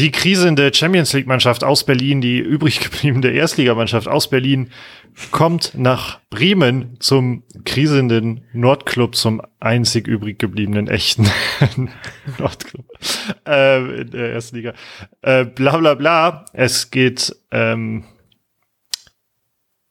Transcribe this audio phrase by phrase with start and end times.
[0.00, 4.70] Die krisende Champions League-Mannschaft aus Berlin, die übrig gebliebene Erstligamannschaft aus Berlin,
[5.30, 11.28] kommt nach Bremen zum krisenden Nordclub, zum einzig übrig gebliebenen echten
[12.38, 12.86] Nordclub
[13.46, 14.72] äh, in der ersten Liga.
[15.20, 16.46] Äh, bla bla bla.
[16.54, 18.04] Es geht ähm,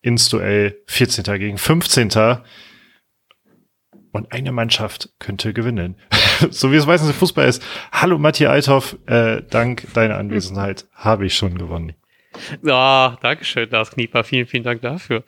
[0.02, 1.23] ins Duell 14.
[1.38, 2.10] gegen 15.
[4.12, 5.96] Und eine Mannschaft könnte gewinnen.
[6.50, 7.64] so wie es meistens im Fußball ist.
[7.92, 11.93] Hallo Matthias Althoff, äh, dank deiner Anwesenheit habe ich schon gewonnen.
[12.64, 14.24] Ja, danke schön, Lars Knieper.
[14.24, 15.24] Vielen, vielen Dank dafür.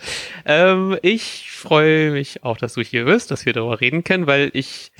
[0.46, 4.52] Ähm, ich freue mich auch, dass du hier bist, dass wir darüber reden können, weil
[4.54, 4.92] ich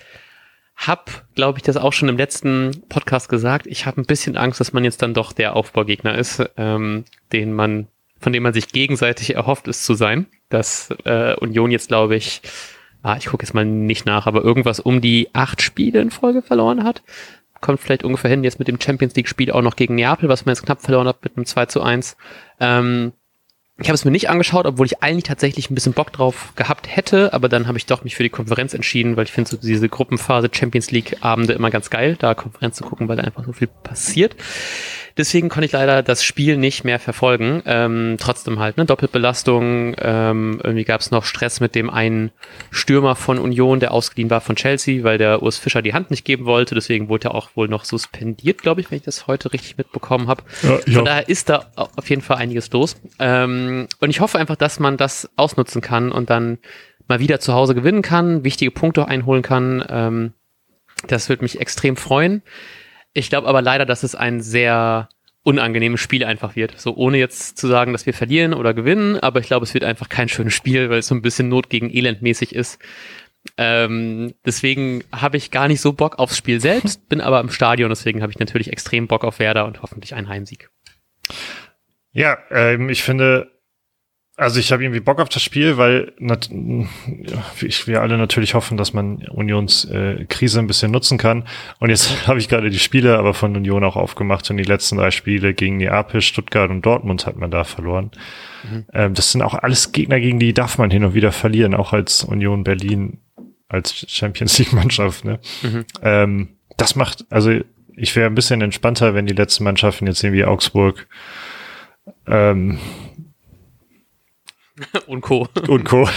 [0.76, 3.68] habe, glaube ich, das auch schon im letzten Podcast gesagt.
[3.68, 7.54] Ich habe ein bisschen Angst, dass man jetzt dann doch der Aufbaugegner ist, ähm, den
[7.54, 7.88] man,
[8.20, 10.26] von dem man sich gegenseitig erhofft, es zu sein.
[10.50, 12.42] Dass äh, Union jetzt, glaube ich,
[13.04, 16.42] ah, ich gucke jetzt mal nicht nach, aber irgendwas um die acht Spiele in Folge
[16.42, 17.02] verloren hat
[17.62, 20.54] kommt vielleicht ungefähr hin, jetzt mit dem Champions League-Spiel auch noch gegen Neapel, was man
[20.56, 22.18] jetzt knapp verloren hat mit einem 2 zu 1.
[22.60, 23.14] Ähm,
[23.78, 26.94] ich habe es mir nicht angeschaut, obwohl ich eigentlich tatsächlich ein bisschen Bock drauf gehabt
[26.94, 29.58] hätte, aber dann habe ich doch mich für die Konferenz entschieden, weil ich finde so
[29.58, 33.46] diese Gruppenphase Champions League Abende immer ganz geil, da Konferenz zu gucken, weil da einfach
[33.46, 34.36] so viel passiert.
[35.18, 37.62] Deswegen konnte ich leider das Spiel nicht mehr verfolgen.
[37.66, 39.96] Ähm, trotzdem halt, ne, Doppelbelastung.
[40.00, 42.32] Ähm, irgendwie gab es noch Stress mit dem einen
[42.70, 46.26] Stürmer von Union, der ausgeliehen war von Chelsea, weil der Urs Fischer die Hand nicht
[46.26, 46.76] geben wollte.
[46.76, 50.28] Deswegen wurde er auch wohl noch suspendiert, glaube ich, wenn ich das heute richtig mitbekommen
[50.28, 50.44] habe.
[50.64, 50.94] Ja, ja.
[50.94, 52.96] Von daher ist da auf jeden Fall einiges los.
[53.20, 56.60] Ähm, und ich hoffe einfach, dass man das ausnutzen kann und dann
[57.08, 59.84] mal wieder zu Hause gewinnen kann, wichtige Punkte einholen kann.
[59.90, 60.34] Ähm,
[61.08, 62.42] das würde mich extrem freuen.
[63.14, 65.10] Ich glaube aber leider, dass es ein sehr
[65.44, 66.80] unangenehmes Spiel einfach wird.
[66.80, 69.84] So ohne jetzt zu sagen, dass wir verlieren oder gewinnen, aber ich glaube, es wird
[69.84, 72.80] einfach kein schönes Spiel, weil es so ein bisschen Not gegen Elend mäßig ist.
[73.58, 77.90] Ähm, deswegen habe ich gar nicht so Bock aufs Spiel selbst, bin aber im Stadion,
[77.90, 80.70] deswegen habe ich natürlich extrem Bock auf Werder und hoffentlich einen Heimsieg.
[82.12, 83.52] Ja, ähm, ich finde,
[84.38, 86.14] also ich habe irgendwie Bock auf das Spiel, weil
[87.62, 91.46] ich, wir alle natürlich hoffen, dass man Unions äh, Krise ein bisschen nutzen kann.
[91.80, 94.98] Und jetzt habe ich gerade die Spiele aber von Union auch aufgemacht und die letzten
[94.98, 98.12] drei Spiele gegen Neapel, Stuttgart und Dortmund hat man da verloren.
[98.64, 98.86] Mhm.
[98.94, 101.94] Ähm, das sind auch alles Gegner, gegen die darf man hin und wieder verlieren, auch
[101.94, 103.20] als Union Berlin
[103.68, 105.24] als Champions League Mannschaft.
[105.24, 105.40] Ne?
[105.62, 105.86] Mhm.
[106.02, 107.60] Ähm, das macht, also
[107.96, 111.08] ich wäre ein bisschen entspannter, wenn die letzten Mannschaften jetzt irgendwie Augsburg
[112.28, 112.80] ähm,
[115.08, 115.48] und Co.
[115.68, 116.08] Und Co.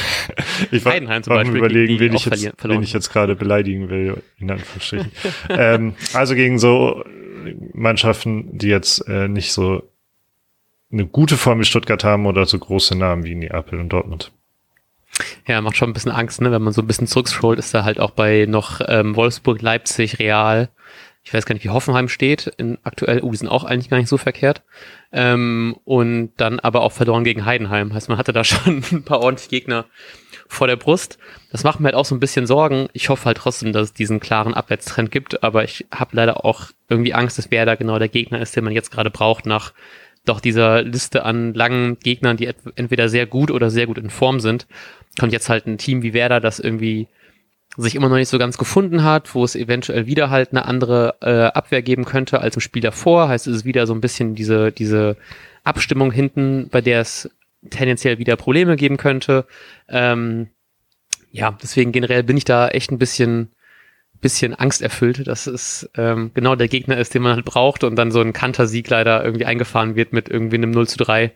[0.70, 4.22] Ich war, Heidenheim zum Beispiel, überlegen, wen ich, jetzt, wen ich jetzt gerade beleidigen will,
[4.38, 5.12] in Anführungsstrichen.
[5.48, 7.04] ähm, also gegen so
[7.72, 9.82] Mannschaften, die jetzt äh, nicht so
[10.92, 14.32] eine gute Form wie Stuttgart haben oder so große Namen wie Neapel und Dortmund.
[15.46, 16.50] Ja, macht schon ein bisschen Angst, ne?
[16.50, 20.18] Wenn man so ein bisschen zurückscrollt, ist da halt auch bei noch ähm, Wolfsburg, Leipzig,
[20.18, 20.70] Real,
[21.24, 23.96] ich weiß gar nicht, wie Hoffenheim steht, in aktuell, oh, die sind auch eigentlich gar
[23.96, 24.62] nicht so verkehrt.
[25.10, 27.94] Ähm, und dann aber auch verloren gegen Heidenheim.
[27.94, 29.86] Heißt, man hatte da schon ein paar ordentliche Gegner
[30.48, 31.18] vor der Brust.
[31.50, 32.88] Das macht mir halt auch so ein bisschen Sorgen.
[32.92, 36.66] Ich hoffe halt trotzdem, dass es diesen klaren Abwärtstrend gibt, aber ich habe leider auch
[36.90, 39.72] irgendwie Angst, dass wer da genau der Gegner ist, den man jetzt gerade braucht, nach
[40.26, 44.40] doch dieser Liste an langen Gegnern, die entweder sehr gut oder sehr gut in Form
[44.40, 44.66] sind.
[45.18, 47.08] Kommt jetzt halt ein Team wie Werder, das irgendwie
[47.76, 51.16] sich immer noch nicht so ganz gefunden hat, wo es eventuell wieder halt eine andere
[51.20, 53.28] äh, Abwehr geben könnte als im Spiel davor.
[53.28, 55.16] Heißt, es ist wieder so ein bisschen diese, diese
[55.64, 57.30] Abstimmung hinten, bei der es
[57.70, 59.46] tendenziell wieder Probleme geben könnte.
[59.88, 60.48] Ähm,
[61.32, 63.50] ja, deswegen generell bin ich da echt ein bisschen,
[64.20, 68.12] bisschen angsterfüllt, dass es ähm, genau der Gegner ist, den man halt braucht und dann
[68.12, 71.32] so ein Kantersieg leider irgendwie eingefahren wird mit irgendwie einem 0 zu 3.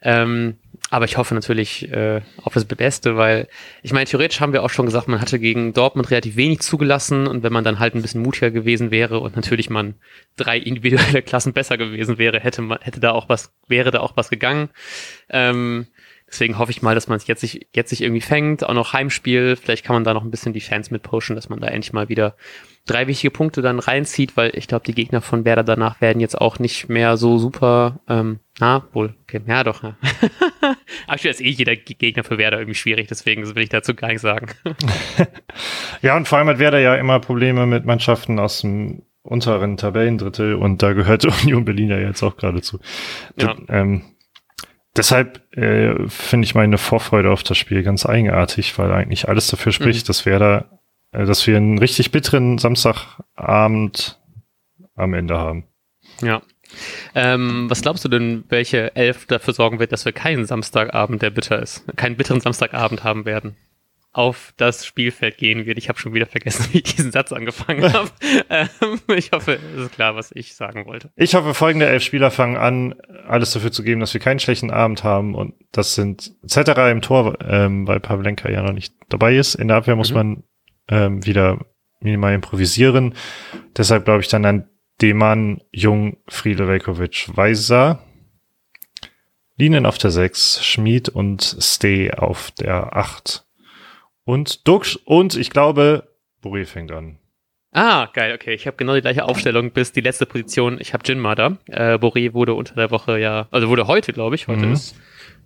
[0.00, 0.56] Ähm,
[0.94, 3.48] aber ich hoffe natürlich äh, auf das Beste, weil
[3.82, 7.26] ich meine, theoretisch haben wir auch schon gesagt, man hatte gegen Dortmund relativ wenig zugelassen.
[7.26, 9.96] Und wenn man dann halt ein bisschen mutiger gewesen wäre und natürlich man
[10.36, 14.16] drei individuelle Klassen besser gewesen wäre, hätte man, hätte da auch was, wäre da auch
[14.16, 14.68] was gegangen.
[15.30, 15.88] Ähm,
[16.28, 18.92] deswegen hoffe ich mal, dass man es jetzt sich, jetzt sich irgendwie fängt, auch noch
[18.92, 21.66] Heimspiel, vielleicht kann man da noch ein bisschen die Fans mit pushen, dass man da
[21.66, 22.36] endlich mal wieder
[22.86, 26.40] drei wichtige Punkte dann reinzieht, weil ich glaube, die Gegner von Werder danach werden jetzt
[26.40, 29.96] auch nicht mehr so super, ähm, na, wohl, okay, ja doch, ja.
[31.06, 34.22] Aktuell ist eh jeder Gegner für Werder irgendwie schwierig, deswegen will ich dazu gar nichts
[34.22, 34.46] sagen.
[36.02, 40.54] ja, und vor allem hat Werder ja immer Probleme mit Mannschaften aus dem unteren Tabellendrittel
[40.54, 42.78] und da gehört Union Berlin ja jetzt auch gerade zu.
[43.36, 43.56] Ja.
[43.68, 44.02] Ähm,
[44.96, 49.72] deshalb äh, finde ich meine Vorfreude auf das Spiel ganz eigenartig, weil eigentlich alles dafür
[49.72, 50.06] spricht, mhm.
[50.06, 50.80] dass Werder
[51.14, 54.20] äh, dass wir einen richtig bitteren Samstagabend
[54.96, 55.64] am Ende haben.
[56.20, 56.42] Ja.
[57.14, 61.30] Ähm, was glaubst du denn, welche Elf dafür sorgen wird, dass wir keinen Samstagabend, der
[61.30, 63.56] bitter ist, keinen bitteren Samstagabend haben werden?
[64.14, 65.76] auf das Spielfeld gehen wird.
[65.76, 68.08] Ich habe schon wieder vergessen, wie ich diesen Satz angefangen habe.
[68.48, 71.10] ähm, ich hoffe, es ist klar, was ich sagen wollte.
[71.16, 72.94] Ich hoffe, folgende elf Spieler fangen an,
[73.26, 75.34] alles dafür zu geben, dass wir keinen schlechten Abend haben.
[75.34, 79.56] Und das sind Zetterer im Tor, ähm, weil Pavlenka ja noch nicht dabei ist.
[79.56, 80.16] In der Abwehr muss mhm.
[80.16, 80.42] man
[80.88, 81.58] ähm, wieder
[82.00, 83.14] minimal improvisieren.
[83.76, 84.68] Deshalb glaube ich dann an
[85.04, 88.02] Deman, Jung, Friedel, Velkovic, Weiser.
[89.58, 93.44] Linien auf der 6, Schmid und Stay auf der 8.
[94.24, 96.08] Und Dux und ich glaube,
[96.42, 97.18] Boré fängt an.
[97.70, 98.54] Ah, geil, okay.
[98.54, 100.78] Ich habe genau die gleiche Aufstellung bis die letzte Position.
[100.80, 101.58] Ich habe Jinma da.
[101.66, 104.48] Äh, Boré wurde unter der Woche ja, also wurde heute, glaube ich.
[104.48, 104.72] Heute mhm.
[104.72, 104.96] ist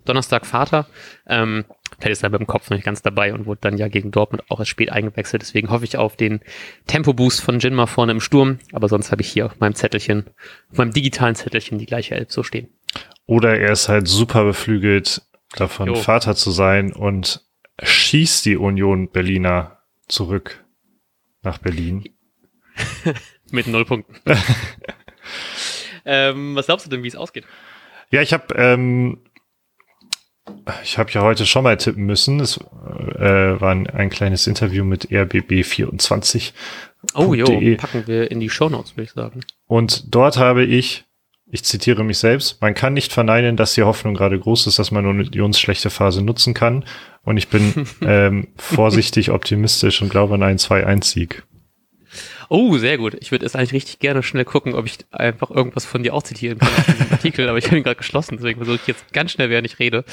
[0.05, 0.87] Donnerstag Vater.
[1.27, 1.65] Ähm,
[1.99, 4.43] vielleicht ist er beim Kopf noch nicht ganz dabei und wurde dann ja gegen Dortmund
[4.49, 5.41] auch erst spät eingewechselt.
[5.41, 6.41] Deswegen hoffe ich auf den
[6.87, 8.59] Tempo-Boost von Jinma vorne im Sturm.
[8.71, 10.25] Aber sonst habe ich hier auf meinem Zettelchen,
[10.71, 12.69] auf meinem digitalen Zettelchen die gleiche Elf so stehen.
[13.25, 15.21] Oder er ist halt super beflügelt
[15.55, 15.95] davon, jo.
[15.95, 17.45] Vater zu sein und
[17.81, 20.63] schießt die Union Berliner zurück
[21.43, 22.03] nach Berlin.
[23.51, 24.15] Mit null Punkten.
[26.05, 27.45] ähm, was glaubst du denn, wie es ausgeht?
[28.11, 29.19] Ja, ich habe ähm,
[30.83, 32.39] ich habe ja heute schon mal tippen müssen.
[32.39, 32.61] Es äh,
[33.61, 36.51] war ein, ein kleines Interview mit RBB24.
[37.15, 37.45] Oh jo,
[37.77, 39.41] packen wir in die Shownotes, würde ich sagen.
[39.67, 41.05] Und dort habe ich
[41.51, 44.91] ich zitiere mich selbst, man kann nicht verneinen, dass die Hoffnung gerade groß ist, dass
[44.91, 46.85] man Unions schlechte Phase nutzen kann.
[47.23, 51.43] Und ich bin ähm, vorsichtig optimistisch und glaube an einen 2-1-Sieg.
[52.51, 53.15] Oh, sehr gut.
[53.19, 56.23] Ich würde es eigentlich richtig gerne schnell gucken, ob ich einfach irgendwas von dir auch
[56.23, 56.69] zitieren kann
[56.99, 59.67] im Artikel, aber ich habe ihn gerade geschlossen, deswegen versuche ich jetzt ganz schnell, während
[59.67, 60.03] ich rede,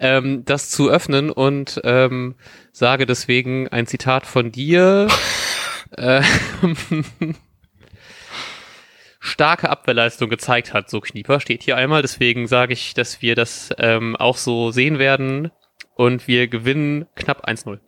[0.00, 2.34] ähm, das zu öffnen und ähm,
[2.72, 5.06] sage deswegen ein Zitat von dir.
[5.96, 6.22] äh,
[9.20, 12.02] starke Abwehrleistung gezeigt hat, so Knieper steht hier einmal.
[12.02, 15.52] Deswegen sage ich, dass wir das ähm, auch so sehen werden
[15.94, 17.78] und wir gewinnen knapp 1-0.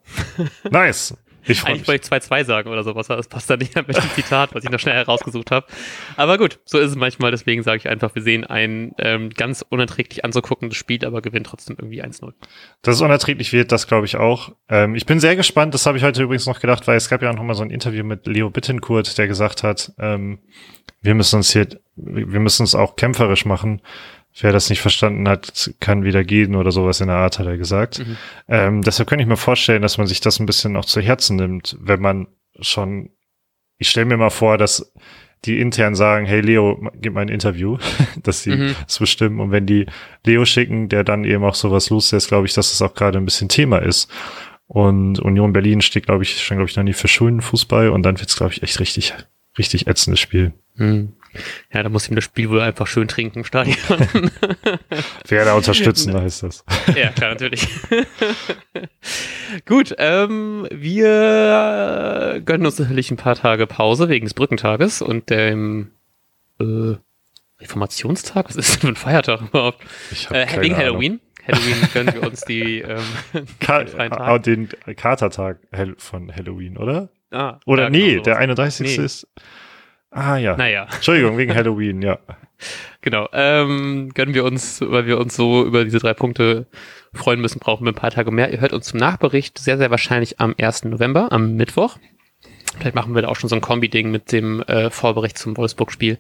[0.71, 1.17] Nice.
[1.46, 4.55] Ich Eigentlich wollte ich 2-2 sagen oder sowas, das passt dann nicht mit dem Zitat,
[4.55, 5.67] was ich noch schnell herausgesucht habe.
[6.17, 9.64] Aber gut, so ist es manchmal, deswegen sage ich einfach, wir sehen ein ähm, ganz
[9.69, 12.32] unerträglich anzuguckendes Spiel, aber gewinnen trotzdem irgendwie 1-0.
[12.82, 14.52] Dass es unerträglich wird, das glaube ich auch.
[14.69, 17.23] Ähm, ich bin sehr gespannt, das habe ich heute übrigens noch gedacht, weil es gab
[17.23, 20.38] ja noch mal so ein Interview mit Leo Bittenkurt, der gesagt hat, ähm,
[21.02, 23.82] wir müssen uns hier, wir müssen uns auch kämpferisch machen.
[24.41, 27.57] Wer das nicht verstanden hat, kann wieder gehen oder sowas in der Art, hat er
[27.57, 28.01] gesagt.
[28.01, 28.17] Mhm.
[28.49, 31.37] Ähm, deshalb könnte ich mir vorstellen, dass man sich das ein bisschen auch zu Herzen
[31.37, 32.27] nimmt, wenn man
[32.61, 33.11] schon,
[33.79, 34.93] ich stelle mir mal vor, dass
[35.45, 37.79] die intern sagen, hey Leo, gib mal ein Interview,
[38.23, 38.77] dass sie mhm.
[38.85, 39.39] das bestimmen.
[39.39, 39.87] Und wenn die
[40.25, 43.25] Leo schicken, der dann eben auch sowas loslässt, glaube ich, dass das auch gerade ein
[43.25, 44.11] bisschen Thema ist.
[44.67, 48.03] Und Union Berlin steht, glaube ich, schon, glaube ich, noch nie für schönen Fußball und
[48.03, 49.15] dann wird's, glaube ich, echt richtig,
[49.59, 50.55] richtig ätzendes Spiel.
[50.77, 51.13] Mhm.
[51.73, 53.77] Ja, da muss ihm das Spiel wohl einfach schön trinken im Stadion.
[55.29, 56.65] Wer unterstützen, heißt das.
[56.97, 57.69] Ja, klar, natürlich.
[59.67, 65.93] Gut, ähm, wir gönnen uns natürlich ein paar Tage Pause wegen des Brückentages und dem
[66.61, 66.95] äh,
[67.61, 68.49] Reformationstag?
[68.49, 69.83] Was ist denn für ein Feiertag überhaupt?
[70.11, 71.21] Ich äh, wegen Halloween.
[71.47, 73.03] Halloween gönnen wir uns die ähm,
[73.61, 73.85] Ka
[74.39, 75.59] den, den Katertag
[75.99, 77.11] von Halloween, oder?
[77.31, 78.97] Ah, oder ja, nee, genau der 31.
[78.97, 79.05] Nee.
[79.05, 79.27] ist
[80.15, 80.57] Ah ja.
[80.57, 80.87] Naja.
[80.95, 82.19] Entschuldigung, wegen Halloween, ja.
[83.03, 83.29] Genau.
[83.35, 86.67] Ähm, gönnen wir uns, weil wir uns so über diese drei Punkte
[87.13, 88.51] freuen müssen, brauchen wir ein paar Tage mehr.
[88.51, 90.85] Ihr hört uns zum Nachbericht sehr, sehr wahrscheinlich am 1.
[90.85, 91.99] November, am Mittwoch.
[92.79, 96.19] Vielleicht machen wir da auch schon so ein Kombi-Ding mit dem äh, Vorbericht zum Wolfsburg-Spiel.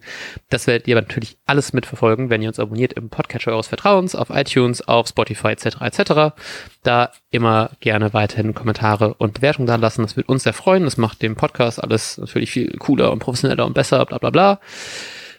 [0.50, 4.30] Das werdet ihr natürlich alles mitverfolgen, wenn ihr uns abonniert im Podcatcher eures Vertrauens, auf
[4.30, 5.80] iTunes, auf Spotify etc.
[5.80, 6.34] etc.
[6.82, 10.02] Da immer gerne weiterhin Kommentare und Bewertungen da lassen.
[10.02, 10.84] Das wird uns sehr freuen.
[10.84, 14.60] Das macht dem Podcast alles natürlich viel cooler und professioneller und besser, bla bla bla.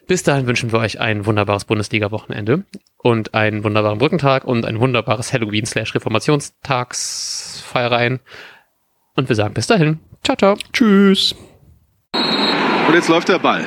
[0.08, 2.66] Bis dahin wünschen wir euch ein wunderbares Bundesliga-Wochenende
[2.98, 8.20] und einen wunderbaren Brückentag und ein wunderbares Halloween-Reformationstagsfeiereien.
[9.16, 10.00] Und wir sagen bis dahin.
[10.25, 10.58] Ciao, ciao.
[10.74, 11.36] Tschüss.
[12.88, 13.63] Und jetzt läuft der Ball.